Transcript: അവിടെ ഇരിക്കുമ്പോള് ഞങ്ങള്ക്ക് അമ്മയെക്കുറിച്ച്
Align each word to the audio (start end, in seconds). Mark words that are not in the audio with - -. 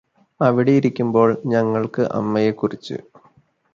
അവിടെ 0.39 0.71
ഇരിക്കുമ്പോള് 0.71 1.35
ഞങ്ങള്ക്ക് 1.45 2.05
അമ്മയെക്കുറിച്ച് 2.13 2.97